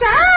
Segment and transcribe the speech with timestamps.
[0.00, 0.29] time.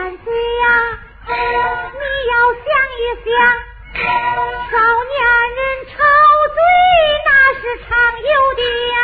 [0.00, 0.64] 三弟呀，
[1.28, 2.64] 你要想
[2.96, 3.28] 一想，
[4.00, 4.72] 少
[5.04, 5.20] 年
[5.56, 5.92] 人吵
[6.48, 6.58] 嘴
[7.26, 7.28] 那
[7.60, 8.96] 是常有的呀。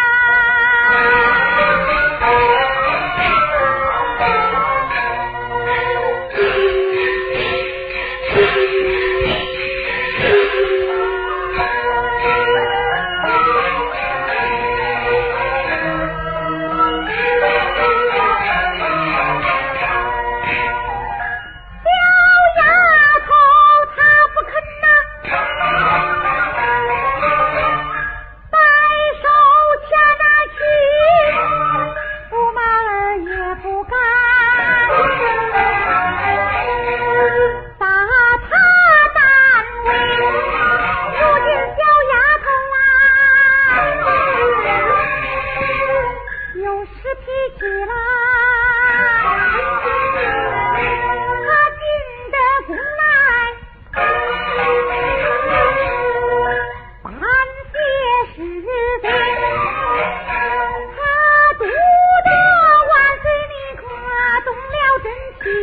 [65.47, 65.55] 上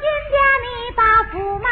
[0.00, 0.66] 君家，你
[0.96, 1.02] 把
[1.32, 1.68] 驸马。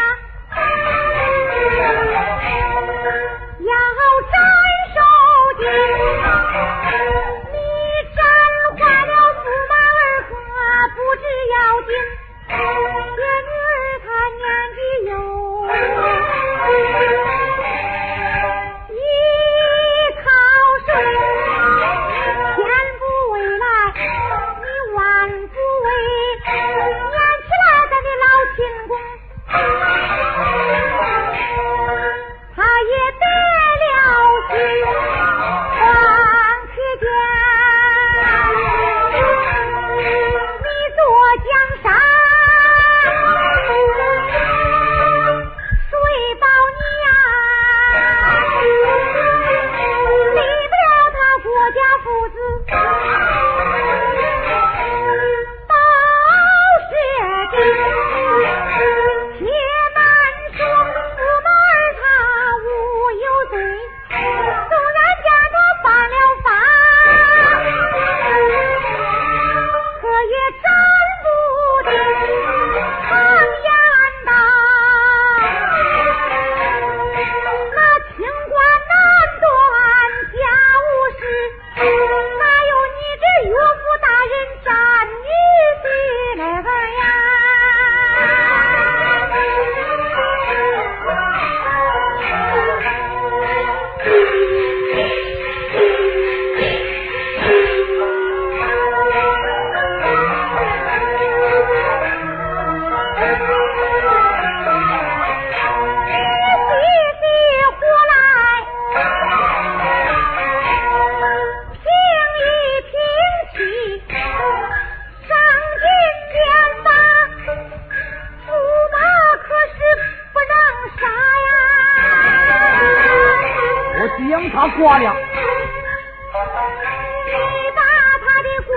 [127.26, 127.32] 你
[127.74, 127.80] 把
[128.20, 128.72] 他的官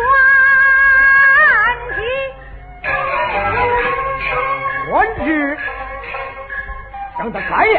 [1.96, 2.00] 职。
[4.90, 4.94] 官
[5.26, 5.28] 职
[7.20, 7.78] 让他改呀。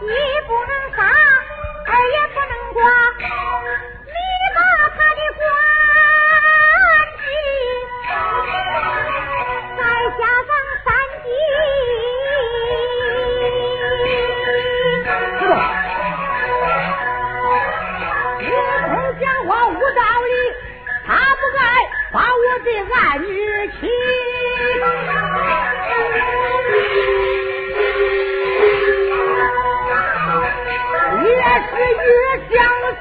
[0.00, 0.04] 一
[0.46, 0.98] 不能杀
[1.86, 2.78] 二也不能剐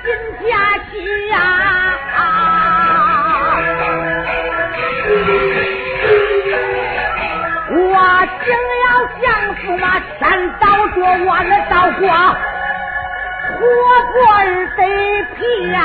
[0.04, 0.52] 越将心下
[0.92, 0.92] 气
[1.30, 1.36] 呀。
[7.72, 7.78] 我
[8.46, 8.48] 正
[8.84, 8.88] 要
[9.22, 9.24] 降
[9.58, 10.20] 驸马天
[10.60, 12.10] 道着我的道光，
[13.56, 13.60] 活
[14.06, 14.40] 活儿
[14.76, 14.80] 得
[15.36, 15.38] 皮
[15.72, 15.78] 呀！